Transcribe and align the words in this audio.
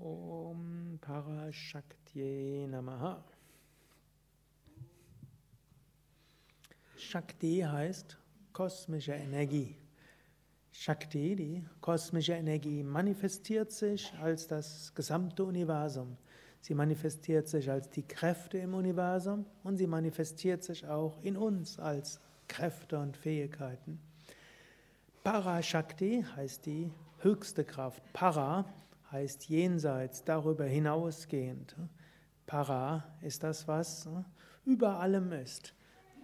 Om 0.00 0.98
Parashakti 1.00 2.66
Namaha. 2.66 3.22
Shakti 6.96 7.60
heißt 7.60 8.16
kosmische 8.52 9.12
Energie. 9.12 9.76
Shakti, 10.70 11.36
die 11.36 11.64
kosmische 11.80 12.32
Energie, 12.32 12.82
manifestiert 12.82 13.70
sich 13.70 14.12
als 14.22 14.46
das 14.46 14.94
gesamte 14.94 15.44
Universum. 15.44 16.16
Sie 16.62 16.74
manifestiert 16.74 17.48
sich 17.48 17.70
als 17.70 17.90
die 17.90 18.02
Kräfte 18.02 18.58
im 18.58 18.72
Universum 18.72 19.44
und 19.62 19.76
sie 19.76 19.86
manifestiert 19.86 20.64
sich 20.64 20.86
auch 20.86 21.20
in 21.22 21.36
uns 21.36 21.78
als 21.78 22.18
Kräfte 22.48 22.98
und 22.98 23.16
Fähigkeiten. 23.16 24.00
Parashakti 25.22 26.24
heißt 26.34 26.64
die 26.64 26.90
höchste 27.18 27.64
Kraft. 27.64 28.02
Para 28.12 28.64
heißt 29.12 29.44
jenseits, 29.44 30.24
darüber 30.24 30.64
hinausgehend. 30.64 31.76
Para 32.46 33.04
ist 33.20 33.42
das, 33.42 33.68
was 33.68 34.08
über 34.64 35.00
allem 35.00 35.32
ist. 35.32 35.74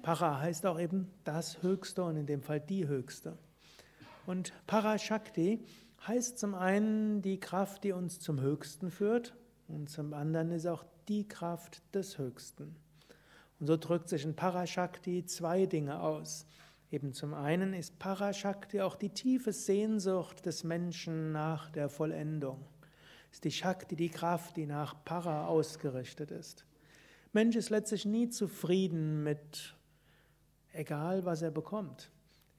Para 0.03 0.41
heißt 0.41 0.65
auch 0.67 0.81
eben 0.81 1.11
das 1.25 1.63
Höchste 1.63 2.03
und 2.05 2.17
in 2.17 2.27
dem 2.27 2.43
Fall 2.43 2.61
die 2.61 2.89
Höchste. 2.89 3.37
Und 4.27 4.53
Parashakti 4.67 5.65
heißt 6.07 6.39
zum 6.39 6.55
einen 6.55 7.23
die 7.23 7.41
Kraft, 7.41 7.85
die 7.85 7.93
uns 7.93 8.21
zum 8.21 8.41
Höchsten 8.41 8.91
führt, 8.91 9.35
und 9.69 9.91
zum 9.91 10.15
anderen 10.15 10.51
ist 10.51 10.67
auch 10.67 10.85
die 11.09 11.29
Kraft 11.29 11.83
des 11.95 12.17
Höchsten. 12.17 12.75
Und 13.61 13.67
so 13.67 13.77
drückt 13.77 14.09
sich 14.09 14.25
in 14.25 14.35
Parashakti 14.35 15.27
zwei 15.27 15.67
Dinge 15.67 16.01
aus. 16.01 16.47
Eben 16.91 17.13
zum 17.13 17.35
einen 17.35 17.75
ist 17.75 17.99
Parashakti 17.99 18.81
auch 18.81 18.97
die 18.97 19.11
tiefe 19.11 19.53
Sehnsucht 19.53 20.47
des 20.47 20.65
Menschen 20.65 21.33
nach 21.33 21.71
der 21.71 21.91
Vollendung. 21.91 22.65
Ist 23.31 23.45
die 23.45 23.51
Shakti 23.51 23.97
die 23.97 24.09
Kraft, 24.09 24.57
die 24.57 24.67
nach 24.67 25.05
Para 25.05 25.47
ausgerichtet 25.47 26.31
ist. 26.31 26.65
Mensch 27.33 27.57
ist 27.57 27.71
letztlich 27.71 28.07
nie 28.07 28.29
zufrieden 28.31 29.23
mit 29.23 29.75
egal 30.73 31.25
was 31.25 31.43
er 31.43 31.51
bekommt. 31.51 32.11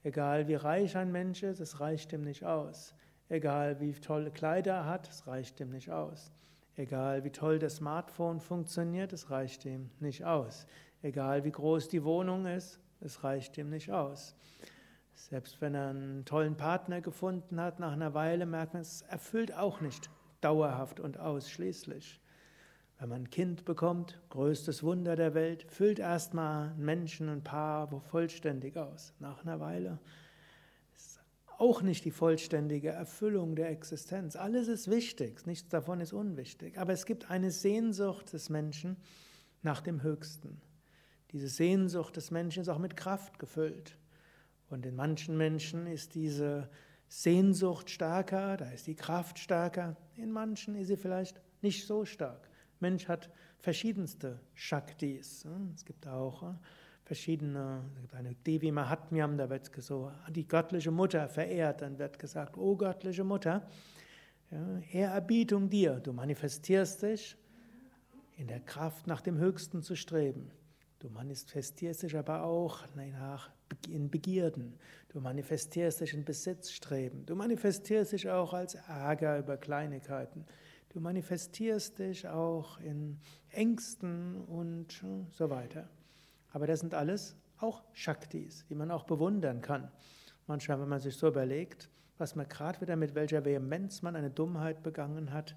Egal 0.02 0.48
wie 0.48 0.54
reich 0.54 0.96
ein 0.96 1.12
Mensch 1.12 1.42
ist, 1.42 1.60
es 1.60 1.80
reicht 1.80 2.12
ihm 2.12 2.22
nicht 2.22 2.44
aus. 2.44 2.94
Egal 3.28 3.80
wie 3.80 3.92
tolle 3.92 4.30
Kleider 4.30 4.74
er 4.74 4.86
hat, 4.86 5.08
es 5.08 5.26
reicht 5.26 5.60
ihm 5.60 5.70
nicht 5.70 5.90
aus. 5.90 6.32
Egal 6.76 7.24
wie 7.24 7.30
toll 7.30 7.58
das 7.58 7.76
Smartphone 7.76 8.40
funktioniert, 8.40 9.12
es 9.12 9.30
reicht 9.30 9.64
ihm 9.64 9.90
nicht 9.98 10.24
aus. 10.24 10.66
Egal 11.02 11.44
wie 11.44 11.50
groß 11.50 11.88
die 11.88 12.04
Wohnung 12.04 12.46
ist, 12.46 12.78
es 13.00 13.22
reicht 13.24 13.58
ihm 13.58 13.70
nicht 13.70 13.90
aus. 13.90 14.34
Selbst 15.14 15.60
wenn 15.60 15.74
er 15.74 15.90
einen 15.90 16.24
tollen 16.24 16.56
Partner 16.56 17.00
gefunden 17.00 17.60
hat, 17.60 17.80
nach 17.80 17.92
einer 17.92 18.14
Weile 18.14 18.46
merkt 18.46 18.72
man, 18.72 18.82
es 18.82 19.02
erfüllt 19.02 19.54
auch 19.54 19.80
nicht 19.80 20.10
dauerhaft 20.40 21.00
und 21.00 21.18
ausschließlich. 21.18 22.20
Wenn 22.98 23.08
man 23.08 23.22
ein 23.22 23.30
Kind 23.30 23.64
bekommt, 23.64 24.20
größtes 24.28 24.82
Wunder 24.82 25.16
der 25.16 25.32
Welt, 25.34 25.64
füllt 25.70 25.98
erstmal 25.98 26.68
ein 26.68 26.84
Menschen, 26.84 27.30
ein 27.30 27.42
Paar 27.42 27.88
vollständig 28.02 28.76
aus. 28.76 29.14
Nach 29.18 29.42
einer 29.42 29.58
Weile 29.58 29.98
ist 30.94 31.18
auch 31.56 31.80
nicht 31.80 32.04
die 32.04 32.10
vollständige 32.10 32.90
Erfüllung 32.90 33.56
der 33.56 33.70
Existenz. 33.70 34.36
Alles 34.36 34.68
ist 34.68 34.90
wichtig, 34.90 35.46
nichts 35.46 35.70
davon 35.70 36.00
ist 36.00 36.12
unwichtig. 36.12 36.78
Aber 36.78 36.92
es 36.92 37.06
gibt 37.06 37.30
eine 37.30 37.50
Sehnsucht 37.50 38.34
des 38.34 38.50
Menschen 38.50 38.98
nach 39.62 39.80
dem 39.80 40.02
Höchsten. 40.02 40.60
Diese 41.32 41.48
Sehnsucht 41.48 42.16
des 42.16 42.30
Menschen 42.30 42.60
ist 42.60 42.68
auch 42.68 42.78
mit 42.78 42.96
Kraft 42.96 43.38
gefüllt. 43.38 43.96
Und 44.68 44.84
in 44.84 44.94
manchen 44.94 45.36
Menschen 45.36 45.86
ist 45.86 46.14
diese 46.14 46.68
Sehnsucht 47.10 47.90
stärker, 47.90 48.56
da 48.56 48.70
ist 48.70 48.86
die 48.86 48.94
Kraft 48.94 49.40
stärker. 49.40 49.96
In 50.16 50.30
manchen 50.30 50.76
ist 50.76 50.86
sie 50.86 50.96
vielleicht 50.96 51.40
nicht 51.60 51.84
so 51.84 52.04
stark. 52.04 52.48
Mensch 52.78 53.08
hat 53.08 53.30
verschiedenste 53.58 54.38
Shaktis. 54.54 55.44
Es 55.74 55.84
gibt 55.84 56.06
auch 56.06 56.54
verschiedene, 57.04 57.82
es 57.96 58.00
gibt 58.02 58.14
eine 58.14 58.34
Devi 58.36 58.70
Mahatmyam, 58.70 59.36
da 59.36 59.50
wird 59.50 59.70
so 59.82 60.12
die 60.28 60.46
göttliche 60.46 60.92
Mutter 60.92 61.28
verehrt, 61.28 61.82
dann 61.82 61.98
wird 61.98 62.20
gesagt, 62.20 62.56
oh 62.56 62.76
göttliche 62.76 63.24
Mutter, 63.24 63.66
Ehrerbietung 64.92 65.68
dir, 65.68 65.98
du 65.98 66.12
manifestierst 66.12 67.02
dich 67.02 67.36
in 68.36 68.46
der 68.46 68.60
Kraft 68.60 69.08
nach 69.08 69.20
dem 69.20 69.36
Höchsten 69.36 69.82
zu 69.82 69.96
streben. 69.96 70.52
Du 71.00 71.08
manifestierst 71.08 72.02
dich 72.02 72.14
aber 72.14 72.42
auch 72.42 72.84
nach, 72.94 73.48
in 73.88 74.10
Begierden. 74.10 74.78
Du 75.08 75.18
manifestierst 75.18 76.02
dich 76.02 76.12
in 76.12 76.26
Besitzstreben. 76.26 77.24
Du 77.24 77.34
manifestierst 77.34 78.12
dich 78.12 78.28
auch 78.28 78.52
als 78.52 78.74
Ärger 78.74 79.38
über 79.38 79.56
Kleinigkeiten. 79.56 80.44
Du 80.90 81.00
manifestierst 81.00 81.98
dich 81.98 82.28
auch 82.28 82.78
in 82.80 83.18
Ängsten 83.48 84.44
und 84.44 85.02
so 85.32 85.48
weiter. 85.48 85.88
Aber 86.52 86.66
das 86.66 86.80
sind 86.80 86.92
alles 86.92 87.34
auch 87.60 87.82
Shaktis, 87.94 88.66
die 88.68 88.74
man 88.74 88.90
auch 88.90 89.04
bewundern 89.04 89.62
kann. 89.62 89.90
Manchmal, 90.46 90.82
wenn 90.82 90.88
man 90.88 91.00
sich 91.00 91.16
so 91.16 91.28
überlegt, 91.28 91.88
was 92.18 92.36
man 92.36 92.46
gerade 92.46 92.78
wieder 92.82 92.96
mit 92.96 93.14
welcher 93.14 93.46
Vehemenz 93.46 94.02
man 94.02 94.16
eine 94.16 94.30
Dummheit 94.30 94.82
begangen 94.82 95.32
hat, 95.32 95.56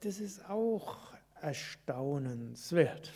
das 0.00 0.18
ist 0.18 0.44
auch 0.50 1.12
erstaunenswert. 1.40 3.12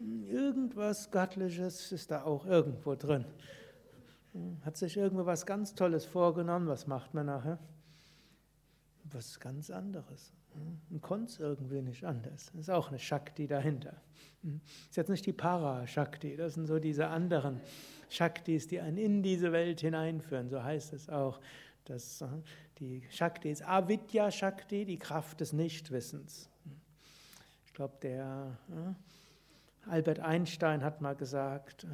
Irgendwas 0.00 1.10
Göttliches 1.10 1.90
ist 1.92 2.10
da 2.10 2.24
auch 2.24 2.46
irgendwo 2.46 2.94
drin. 2.94 3.24
Hat 4.62 4.76
sich 4.76 4.96
irgendwo 4.96 5.24
was 5.24 5.46
ganz 5.46 5.74
Tolles 5.74 6.04
vorgenommen, 6.04 6.68
was 6.68 6.86
macht 6.86 7.14
man 7.14 7.26
nachher? 7.26 7.58
Was 9.04 9.40
ganz 9.40 9.70
anderes. 9.70 10.32
Und 10.90 11.00
konnte 11.00 11.32
es 11.32 11.38
irgendwie 11.38 11.80
nicht 11.82 12.04
anders. 12.04 12.50
Das 12.52 12.62
ist 12.62 12.70
auch 12.70 12.88
eine 12.88 12.98
Shakti 12.98 13.46
dahinter. 13.46 13.94
Das 14.42 14.52
ist 14.90 14.96
jetzt 14.96 15.08
nicht 15.08 15.26
die 15.26 15.32
Para-Shakti, 15.32 16.36
das 16.36 16.54
sind 16.54 16.66
so 16.66 16.78
diese 16.78 17.08
anderen 17.08 17.60
Shaktis, 18.08 18.68
die 18.68 18.80
einen 18.80 18.98
in 18.98 19.22
diese 19.22 19.52
Welt 19.52 19.80
hineinführen. 19.80 20.48
So 20.48 20.62
heißt 20.62 20.92
es 20.92 21.08
auch. 21.08 21.40
Dass 21.84 22.24
die 22.80 23.06
Shakti 23.10 23.48
ist 23.48 23.62
Avidya 23.62 24.32
Shakti, 24.32 24.84
die 24.84 24.98
Kraft 24.98 25.40
des 25.40 25.52
Nichtwissens. 25.52 26.50
Ich 27.64 27.72
glaube, 27.74 27.94
der 28.02 28.58
Albert 29.88 30.18
Einstein 30.18 30.82
hat 30.82 31.00
mal 31.00 31.14
gesagt, 31.14 31.84
äh, 31.84 31.86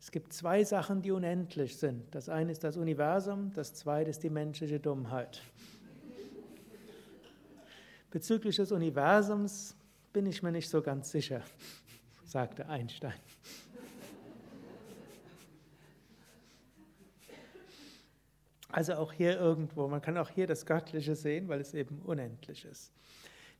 es 0.00 0.10
gibt 0.10 0.32
zwei 0.32 0.64
Sachen, 0.64 1.00
die 1.00 1.12
unendlich 1.12 1.76
sind. 1.76 2.14
Das 2.14 2.28
eine 2.28 2.52
ist 2.52 2.64
das 2.64 2.76
Universum, 2.76 3.52
das 3.54 3.72
zweite 3.72 4.10
ist 4.10 4.22
die 4.22 4.30
menschliche 4.30 4.80
Dummheit. 4.80 5.40
Bezüglich 8.10 8.56
des 8.56 8.70
Universums 8.70 9.76
bin 10.12 10.26
ich 10.26 10.42
mir 10.42 10.52
nicht 10.52 10.68
so 10.68 10.82
ganz 10.82 11.10
sicher, 11.10 11.42
sagte 12.24 12.68
Einstein. 12.68 13.14
Also 18.68 18.94
auch 18.94 19.12
hier 19.12 19.38
irgendwo, 19.38 19.86
man 19.86 20.02
kann 20.02 20.18
auch 20.18 20.30
hier 20.30 20.48
das 20.48 20.66
Göttliche 20.66 21.14
sehen, 21.14 21.46
weil 21.46 21.60
es 21.60 21.74
eben 21.74 22.02
unendlich 22.02 22.64
ist. 22.64 22.92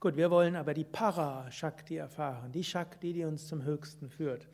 Gut, 0.00 0.16
wir 0.16 0.30
wollen 0.30 0.56
aber 0.56 0.74
die 0.74 0.84
Para-Shakti 0.84 1.96
erfahren, 1.96 2.52
die 2.52 2.64
Shakti, 2.64 3.12
die 3.12 3.24
uns 3.24 3.46
zum 3.46 3.64
Höchsten 3.64 4.10
führt. 4.10 4.46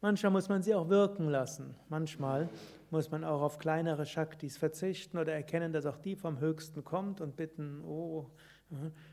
Manchmal 0.00 0.32
muss 0.32 0.48
man 0.48 0.62
sie 0.62 0.74
auch 0.74 0.88
wirken 0.88 1.28
lassen. 1.28 1.74
Manchmal 1.88 2.48
muss 2.90 3.10
man 3.10 3.24
auch 3.24 3.42
auf 3.42 3.58
kleinere 3.58 4.06
Shaktis 4.06 4.56
verzichten 4.56 5.18
oder 5.18 5.32
erkennen, 5.32 5.72
dass 5.72 5.86
auch 5.86 5.98
die 5.98 6.16
vom 6.16 6.38
Höchsten 6.38 6.84
kommt 6.84 7.20
und 7.20 7.36
bitten, 7.36 7.82
oh 7.82 8.30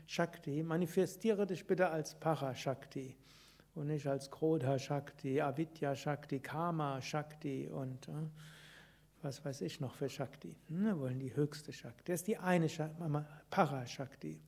Shakti, 0.06 0.62
manifestiere 0.62 1.46
dich 1.46 1.66
bitte 1.66 1.88
als 1.88 2.14
Para-Shakti 2.14 3.16
und 3.74 3.86
nicht 3.86 4.06
als 4.06 4.30
Krodha 4.30 4.78
Shakti, 4.78 5.40
Avidya 5.40 5.94
Shakti, 5.94 6.40
Karma 6.40 7.00
Shakti 7.00 7.68
und 7.68 8.08
äh, 8.08 8.12
was 9.22 9.44
weiß 9.44 9.62
ich 9.62 9.80
noch 9.80 9.94
für 9.94 10.08
Shakti. 10.08 10.54
Wir 10.68 10.98
wollen 10.98 11.18
die 11.18 11.34
höchste 11.34 11.72
Shakti. 11.72 12.12
Das 12.12 12.20
ist 12.20 12.28
die 12.28 12.36
eine 12.36 12.68
Para-Shakti. 13.50 14.40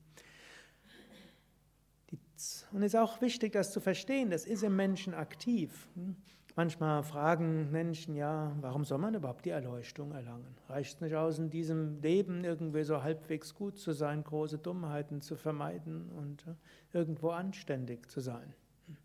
Und 2.72 2.82
es 2.82 2.94
ist 2.94 3.00
auch 3.00 3.20
wichtig, 3.20 3.52
das 3.52 3.72
zu 3.72 3.80
verstehen, 3.80 4.30
das 4.30 4.44
ist 4.44 4.62
im 4.62 4.76
Menschen 4.76 5.14
aktiv. 5.14 5.88
Hm? 5.94 6.16
Manchmal 6.56 7.02
fragen 7.02 7.70
Menschen, 7.70 8.16
ja, 8.16 8.50
warum 8.62 8.84
soll 8.84 8.96
man 8.96 9.14
überhaupt 9.14 9.44
die 9.44 9.50
Erleuchtung 9.50 10.12
erlangen? 10.12 10.56
Reicht 10.68 10.94
es 10.94 11.00
nicht 11.02 11.14
aus, 11.14 11.38
in 11.38 11.50
diesem 11.50 12.00
Leben 12.00 12.44
irgendwie 12.44 12.82
so 12.82 13.02
halbwegs 13.02 13.54
gut 13.54 13.78
zu 13.78 13.92
sein, 13.92 14.24
große 14.24 14.56
Dummheiten 14.56 15.20
zu 15.20 15.36
vermeiden 15.36 16.10
und 16.12 16.46
äh, 16.46 16.54
irgendwo 16.94 17.28
anständig 17.28 18.10
zu 18.10 18.20
sein? 18.20 18.54
Hm? 18.86 18.96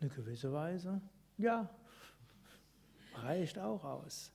Eine 0.00 0.10
gewisse 0.10 0.52
Weise, 0.52 1.00
ja, 1.38 1.68
reicht 3.16 3.58
auch 3.58 3.82
aus. 3.82 4.32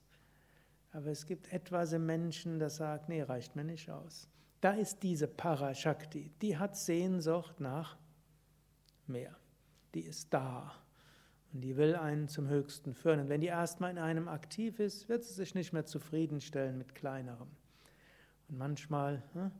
Aber 0.92 1.06
es 1.06 1.24
gibt 1.26 1.52
etwas 1.52 1.92
im 1.92 2.04
Menschen, 2.04 2.58
das 2.58 2.76
sagt, 2.76 3.08
nee, 3.08 3.22
reicht 3.22 3.56
mir 3.56 3.64
nicht 3.64 3.90
aus. 3.90 4.28
Da 4.60 4.72
ist 4.72 5.02
diese 5.02 5.28
Parashakti, 5.28 6.32
die 6.42 6.58
hat 6.58 6.76
Sehnsucht 6.76 7.60
nach 7.60 7.96
mehr. 9.06 9.36
Die 9.94 10.00
ist 10.00 10.34
da 10.34 10.74
und 11.52 11.60
die 11.60 11.76
will 11.76 11.94
einen 11.94 12.28
zum 12.28 12.48
Höchsten 12.48 12.94
führen. 12.94 13.20
Und 13.20 13.28
wenn 13.28 13.40
die 13.40 13.46
erstmal 13.46 13.90
in 13.90 13.98
einem 13.98 14.28
aktiv 14.28 14.80
ist, 14.80 15.08
wird 15.08 15.24
sie 15.24 15.32
sich 15.32 15.54
nicht 15.54 15.72
mehr 15.72 15.86
zufriedenstellen 15.86 16.76
mit 16.76 16.94
kleinerem. 16.94 17.48
Und 18.48 18.58
manchmal 18.58 19.22
hm, 19.32 19.52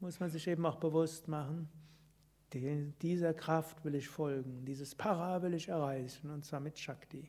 muss 0.00 0.20
man 0.20 0.30
sich 0.30 0.48
eben 0.48 0.64
auch 0.64 0.76
bewusst 0.76 1.28
machen, 1.28 1.68
dieser 3.02 3.34
Kraft 3.34 3.84
will 3.84 3.94
ich 3.94 4.08
folgen, 4.08 4.64
dieses 4.64 4.94
Para 4.94 5.42
will 5.42 5.52
ich 5.52 5.68
erreichen, 5.68 6.30
und 6.30 6.44
zwar 6.44 6.60
mit 6.60 6.78
Shakti. 6.78 7.28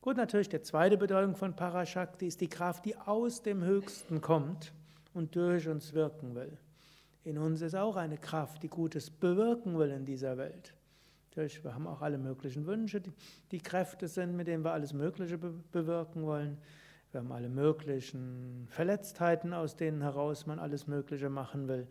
Gut, 0.00 0.16
natürlich, 0.16 0.48
die 0.48 0.60
zweite 0.60 0.96
Bedeutung 0.96 1.36
von 1.36 1.54
Parashakti 1.54 2.26
ist 2.26 2.40
die 2.40 2.48
Kraft, 2.48 2.84
die 2.84 2.96
aus 2.96 3.42
dem 3.42 3.62
Höchsten 3.62 4.20
kommt 4.20 4.72
und 5.18 5.36
durch 5.36 5.68
uns 5.68 5.92
wirken 5.92 6.34
will. 6.34 6.56
In 7.24 7.36
uns 7.36 7.60
ist 7.60 7.74
auch 7.74 7.96
eine 7.96 8.16
Kraft, 8.16 8.62
die 8.62 8.68
Gutes 8.68 9.10
bewirken 9.10 9.78
will 9.78 9.90
in 9.90 10.06
dieser 10.06 10.38
Welt. 10.38 10.74
Natürlich, 11.28 11.62
wir 11.62 11.74
haben 11.74 11.86
auch 11.86 12.00
alle 12.00 12.16
möglichen 12.16 12.66
Wünsche, 12.66 13.00
die, 13.00 13.12
die 13.50 13.60
Kräfte 13.60 14.08
sind, 14.08 14.34
mit 14.34 14.46
denen 14.46 14.64
wir 14.64 14.72
alles 14.72 14.92
Mögliche 14.92 15.36
be 15.36 15.52
bewirken 15.72 16.24
wollen. 16.24 16.56
Wir 17.12 17.20
haben 17.20 17.32
alle 17.32 17.48
möglichen 17.48 18.66
Verletztheiten, 18.70 19.52
aus 19.52 19.76
denen 19.76 20.02
heraus 20.02 20.46
man 20.46 20.58
alles 20.58 20.86
Mögliche 20.86 21.28
machen 21.28 21.68
will. 21.68 21.86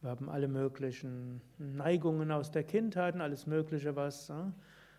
Wir 0.00 0.10
haben 0.10 0.28
alle 0.28 0.48
möglichen 0.48 1.40
Neigungen 1.58 2.30
aus 2.30 2.50
der 2.50 2.64
Kindheit 2.64 3.14
und 3.14 3.20
alles 3.20 3.46
Mögliche, 3.46 3.96
was 3.96 4.28
äh, 4.28 4.34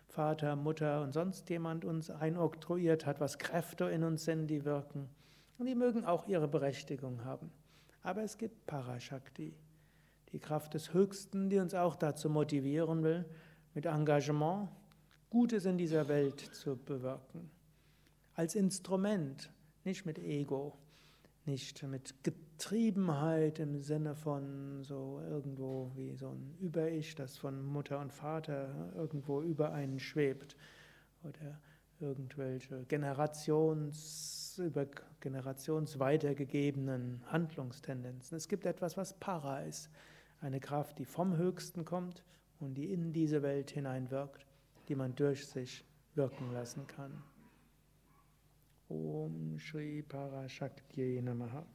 Vater, 0.08 0.56
Mutter 0.56 1.02
und 1.02 1.12
sonst 1.12 1.48
jemand 1.50 1.84
uns 1.84 2.10
einoktroyiert 2.10 3.06
hat, 3.06 3.20
was 3.20 3.38
Kräfte 3.38 3.84
in 3.84 4.02
uns 4.02 4.24
sind, 4.24 4.48
die 4.48 4.64
wirken. 4.64 5.08
Und 5.58 5.66
die 5.66 5.74
mögen 5.74 6.04
auch 6.04 6.26
ihre 6.26 6.48
Berechtigung 6.48 7.24
haben. 7.24 7.50
Aber 8.06 8.22
es 8.22 8.38
gibt 8.38 8.66
Parashakti 8.66 9.52
die 10.30 10.38
Kraft 10.38 10.74
des 10.74 10.94
Höchsten, 10.94 11.50
die 11.50 11.58
uns 11.58 11.74
auch 11.74 11.96
dazu 11.96 12.30
motivieren 12.30 13.02
will, 13.02 13.24
mit 13.74 13.86
Engagement 13.86 14.68
Gutes 15.28 15.64
in 15.64 15.76
dieser 15.76 16.06
Welt 16.06 16.38
zu 16.38 16.76
bewirken. 16.76 17.50
Als 18.34 18.54
Instrument, 18.54 19.50
nicht 19.82 20.06
mit 20.06 20.20
Ego, 20.20 20.78
nicht 21.46 21.82
mit 21.82 22.22
Getriebenheit 22.22 23.58
im 23.58 23.82
Sinne 23.82 24.14
von 24.14 24.84
so 24.84 25.20
irgendwo 25.28 25.90
wie 25.96 26.14
so 26.14 26.28
ein 26.28 26.54
Über-Ich, 26.60 27.16
das 27.16 27.36
von 27.36 27.60
Mutter 27.66 27.98
und 27.98 28.12
Vater 28.12 28.92
irgendwo 28.94 29.42
über 29.42 29.72
einen 29.72 29.98
schwebt 29.98 30.56
oder 31.24 31.60
irgendwelche 31.98 32.84
Generations, 32.84 34.45
über 34.58 34.86
Generations 35.20 35.98
weitergegebenen 35.98 37.22
Handlungstendenzen. 37.26 38.36
Es 38.36 38.48
gibt 38.48 38.66
etwas, 38.66 38.96
was 38.96 39.18
Para 39.18 39.60
ist, 39.62 39.90
eine 40.40 40.60
Kraft, 40.60 40.98
die 40.98 41.04
vom 41.04 41.36
Höchsten 41.36 41.84
kommt 41.84 42.22
und 42.60 42.74
die 42.74 42.92
in 42.92 43.12
diese 43.12 43.42
Welt 43.42 43.70
hineinwirkt, 43.70 44.46
die 44.88 44.94
man 44.94 45.14
durch 45.14 45.46
sich 45.46 45.84
wirken 46.14 46.52
lassen 46.52 46.86
kann. 46.86 47.22
Om 48.88 49.58
Shri 49.58 50.02
Parashakti 50.02 51.20
Namaha 51.22 51.66